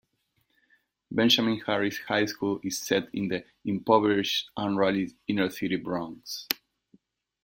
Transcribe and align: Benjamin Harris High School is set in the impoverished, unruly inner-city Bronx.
Benjamin 1.11 1.59
Harris 1.59 1.99
High 2.07 2.25
School 2.25 2.59
is 2.63 2.79
set 2.79 3.13
in 3.13 3.27
the 3.27 3.45
impoverished, 3.65 4.49
unruly 4.57 5.15
inner-city 5.27 5.75
Bronx. 5.75 6.47